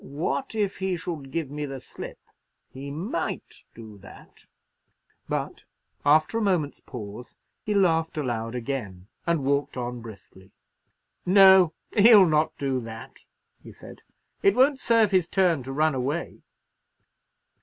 "What 0.03 0.55
if 0.55 0.77
he 0.77 0.95
should 0.95 1.29
give 1.29 1.51
me 1.51 1.67
the 1.67 1.79
slip? 1.79 2.17
He 2.71 2.89
might 2.89 3.65
do 3.75 3.99
that!" 3.99 4.47
But, 5.29 5.65
after 6.03 6.39
a 6.39 6.41
moment's 6.41 6.79
pause, 6.79 7.35
he 7.63 7.75
laughed 7.75 8.17
aloud 8.17 8.55
again, 8.55 9.09
and 9.27 9.45
walked 9.45 9.77
on 9.77 10.01
briskly. 10.01 10.49
"No, 11.23 11.73
he'll 11.95 12.25
not 12.25 12.57
do 12.57 12.79
that," 12.79 13.25
he 13.61 13.71
said; 13.71 14.01
"it 14.41 14.55
won't 14.55 14.79
serve 14.79 15.11
his 15.11 15.29
turn 15.29 15.61
to 15.61 15.71
run 15.71 15.93
away." 15.93 16.41